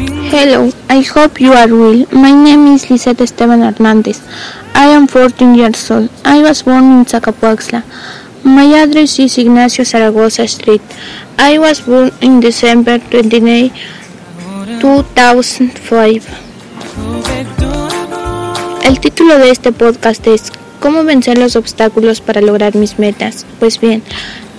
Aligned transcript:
Hello, 0.00 0.72
I 0.88 1.02
hope 1.02 1.40
you 1.40 1.52
are 1.52 1.68
well. 1.68 2.06
My 2.10 2.32
name 2.32 2.68
is 2.68 2.88
Lisette 2.88 3.20
Esteban 3.20 3.60
Hernandez. 3.60 4.22
I 4.74 4.86
am 4.86 5.06
14 5.06 5.54
years 5.54 5.90
old. 5.90 6.08
I 6.24 6.40
was 6.42 6.62
born 6.62 6.84
in 6.84 7.04
Zacapuaxla. 7.04 7.82
My 8.42 8.64
address 8.82 9.18
is 9.18 9.36
Ignacio 9.36 9.84
Zaragoza 9.84 10.48
Street. 10.48 10.80
I 11.38 11.58
was 11.58 11.82
born 11.82 12.12
in 12.22 12.40
December 12.40 12.98
29, 13.10 13.72
2005. 14.80 16.24
El 18.84 19.00
título 19.00 19.36
de 19.36 19.50
este 19.50 19.72
podcast 19.72 20.26
es 20.26 20.50
¿Cómo 20.80 21.04
vencer 21.04 21.36
los 21.36 21.56
obstáculos 21.56 22.22
para 22.22 22.40
lograr 22.40 22.74
mis 22.74 22.98
metas? 22.98 23.44
Pues 23.58 23.78
bien, 23.78 24.02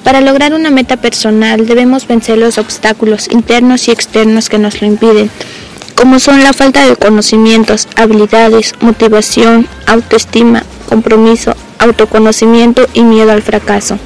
para 0.03 0.21
lograr 0.21 0.53
una 0.53 0.71
meta 0.71 0.97
personal 0.97 1.65
debemos 1.65 2.07
vencer 2.07 2.37
los 2.37 2.57
obstáculos 2.57 3.27
internos 3.29 3.87
y 3.87 3.91
externos 3.91 4.49
que 4.49 4.57
nos 4.57 4.81
lo 4.81 4.87
impiden, 4.87 5.29
como 5.95 6.19
son 6.19 6.43
la 6.43 6.53
falta 6.53 6.85
de 6.87 6.95
conocimientos, 6.95 7.87
habilidades, 7.95 8.73
motivación, 8.81 9.67
autoestima, 9.85 10.63
compromiso, 10.89 11.55
autoconocimiento 11.79 12.87
y 12.93 13.03
miedo 13.03 13.31
al 13.31 13.41
fracaso. 13.41 13.99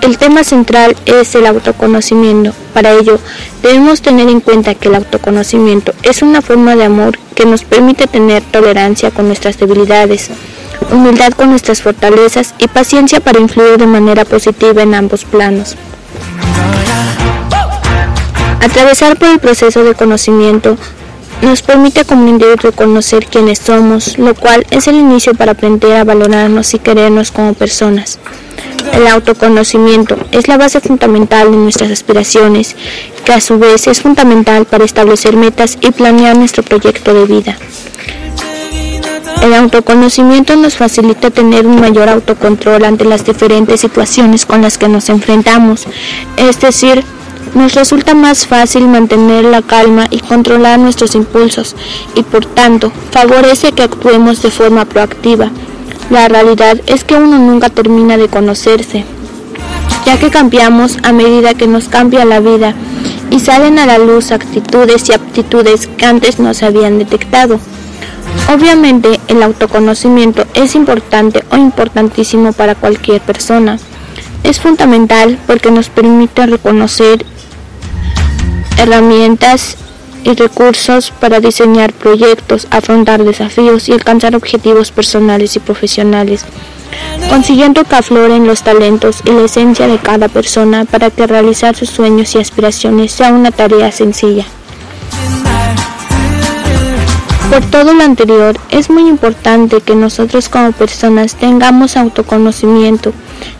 El 0.00 0.16
tema 0.16 0.44
central 0.44 0.96
es 1.06 1.34
el 1.34 1.46
autoconocimiento. 1.46 2.52
Para 2.72 2.92
ello, 2.92 3.18
debemos 3.62 4.00
tener 4.00 4.28
en 4.28 4.40
cuenta 4.40 4.74
que 4.74 4.88
el 4.88 4.94
autoconocimiento 4.94 5.92
es 6.02 6.22
una 6.22 6.40
forma 6.40 6.76
de 6.76 6.84
amor 6.84 7.18
que 7.34 7.46
nos 7.46 7.64
permite 7.64 8.06
tener 8.06 8.42
tolerancia 8.42 9.10
con 9.10 9.26
nuestras 9.26 9.58
debilidades, 9.58 10.30
humildad 10.90 11.32
con 11.32 11.50
nuestras 11.50 11.82
fortalezas 11.82 12.54
y 12.58 12.68
paciencia 12.68 13.20
para 13.20 13.40
influir 13.40 13.78
de 13.78 13.86
manera 13.86 14.24
positiva 14.24 14.82
en 14.82 14.94
ambos 14.94 15.24
planos. 15.24 15.76
Atravesar 18.60 19.16
por 19.18 19.28
el 19.28 19.38
proceso 19.38 19.84
de 19.84 19.94
conocimiento 19.94 20.76
nos 21.42 21.62
permite 21.62 22.04
como 22.04 22.28
individuo 22.28 22.72
conocer 22.72 23.26
quiénes 23.26 23.60
somos, 23.60 24.18
lo 24.18 24.34
cual 24.34 24.66
es 24.70 24.88
el 24.88 24.96
inicio 24.96 25.34
para 25.34 25.52
aprender 25.52 25.96
a 25.96 26.04
valorarnos 26.04 26.74
y 26.74 26.78
querernos 26.78 27.30
como 27.30 27.54
personas. 27.54 28.18
El 28.92 29.06
autoconocimiento 29.06 30.16
es 30.32 30.48
la 30.48 30.56
base 30.56 30.80
fundamental 30.80 31.50
de 31.50 31.56
nuestras 31.56 31.90
aspiraciones, 31.90 32.74
que 33.24 33.32
a 33.32 33.40
su 33.40 33.58
vez 33.58 33.86
es 33.86 34.00
fundamental 34.00 34.64
para 34.64 34.84
establecer 34.84 35.36
metas 35.36 35.78
y 35.80 35.92
planear 35.92 36.36
nuestro 36.36 36.62
proyecto 36.62 37.14
de 37.14 37.26
vida. 37.26 37.56
El 39.42 39.54
autoconocimiento 39.54 40.56
nos 40.56 40.76
facilita 40.76 41.30
tener 41.30 41.66
un 41.66 41.80
mayor 41.80 42.08
autocontrol 42.08 42.84
ante 42.84 43.04
las 43.04 43.24
diferentes 43.24 43.80
situaciones 43.80 44.44
con 44.44 44.62
las 44.62 44.78
que 44.78 44.88
nos 44.88 45.08
enfrentamos, 45.08 45.86
es 46.36 46.60
decir, 46.60 47.04
nos 47.54 47.74
resulta 47.74 48.14
más 48.14 48.46
fácil 48.46 48.88
mantener 48.88 49.44
la 49.44 49.62
calma 49.62 50.06
y 50.10 50.18
controlar 50.18 50.78
nuestros 50.78 51.14
impulsos 51.14 51.76
y 52.14 52.22
por 52.22 52.44
tanto 52.46 52.92
favorece 53.10 53.72
que 53.72 53.84
actuemos 53.84 54.42
de 54.42 54.50
forma 54.50 54.84
proactiva. 54.84 55.50
La 56.10 56.28
realidad 56.28 56.80
es 56.86 57.04
que 57.04 57.14
uno 57.14 57.38
nunca 57.38 57.70
termina 57.70 58.16
de 58.16 58.28
conocerse, 58.28 59.04
ya 60.04 60.18
que 60.18 60.30
cambiamos 60.30 60.98
a 61.04 61.12
medida 61.12 61.54
que 61.54 61.66
nos 61.68 61.88
cambia 61.88 62.24
la 62.24 62.40
vida 62.40 62.74
y 63.30 63.40
salen 63.40 63.78
a 63.78 63.86
la 63.86 63.98
luz 63.98 64.32
actitudes 64.32 65.08
y 65.08 65.12
aptitudes 65.12 65.86
que 65.86 66.06
antes 66.06 66.38
no 66.38 66.54
se 66.54 66.66
habían 66.66 66.98
detectado. 66.98 67.60
Obviamente 68.48 69.20
el 69.28 69.42
autoconocimiento 69.42 70.46
es 70.54 70.74
importante 70.74 71.44
o 71.50 71.56
importantísimo 71.56 72.54
para 72.54 72.74
cualquier 72.74 73.20
persona. 73.20 73.78
Es 74.42 74.58
fundamental 74.58 75.38
porque 75.46 75.70
nos 75.70 75.90
permite 75.90 76.46
reconocer 76.46 77.26
herramientas 78.78 79.76
y 80.24 80.34
recursos 80.34 81.10
para 81.10 81.40
diseñar 81.40 81.92
proyectos, 81.92 82.66
afrontar 82.70 83.22
desafíos 83.22 83.88
y 83.90 83.92
alcanzar 83.92 84.34
objetivos 84.34 84.92
personales 84.92 85.54
y 85.56 85.58
profesionales, 85.58 86.46
consiguiendo 87.28 87.84
que 87.84 87.96
afloren 87.96 88.46
los 88.46 88.62
talentos 88.62 89.20
y 89.26 89.30
la 89.30 89.44
esencia 89.44 89.86
de 89.88 89.98
cada 89.98 90.28
persona 90.28 90.86
para 90.86 91.10
que 91.10 91.26
realizar 91.26 91.76
sus 91.76 91.90
sueños 91.90 92.34
y 92.34 92.38
aspiraciones 92.38 93.12
sea 93.12 93.30
una 93.30 93.50
tarea 93.50 93.92
sencilla. 93.92 94.46
Por 97.50 97.64
todo 97.70 97.94
lo 97.94 98.04
anterior, 98.04 98.58
es 98.68 98.90
muy 98.90 99.08
importante 99.08 99.80
que 99.80 99.94
nosotros 99.94 100.50
como 100.50 100.72
personas 100.72 101.34
tengamos 101.34 101.96
autoconocimiento, 101.96 103.14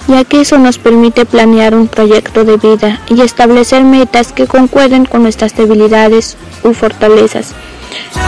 ya 0.07 0.25
que 0.25 0.43
eso 0.43 0.59
nos 0.59 0.79
permite 0.79 1.25
planear 1.25 1.75
un 1.75 1.89
proyecto 1.89 2.45
de 2.45 2.59
vida 2.59 3.01
y 3.09 3.23
establecer 3.23 3.85
metas 3.85 4.33
que 4.35 4.47
concuerden 4.47 5.07
con 5.07 5.23
nuestras 5.23 5.57
debilidades 5.57 6.37
u 6.65 6.75
fortalezas. 6.75 7.55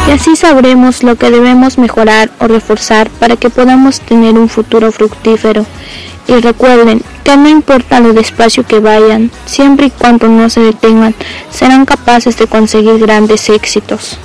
Y 0.08 0.12
así 0.12 0.34
sabremos 0.34 1.02
lo 1.02 1.16
que 1.16 1.30
debemos 1.30 1.76
mejorar 1.76 2.30
o 2.40 2.48
reforzar 2.48 3.10
para 3.10 3.36
que 3.36 3.50
podamos 3.50 4.00
tener 4.00 4.38
un 4.38 4.48
futuro 4.48 4.90
fructífero. 4.92 5.66
Y 6.26 6.40
recuerden 6.40 7.02
que 7.22 7.36
no 7.36 7.50
importa 7.50 8.00
lo 8.00 8.14
despacio 8.14 8.64
que 8.64 8.80
vayan, 8.80 9.30
siempre 9.44 9.86
y 9.86 9.90
cuando 9.90 10.26
no 10.26 10.48
se 10.48 10.60
detengan, 10.60 11.14
serán 11.50 11.84
capaces 11.84 12.38
de 12.38 12.46
conseguir 12.46 12.98
grandes 12.98 13.50
éxitos. 13.50 14.18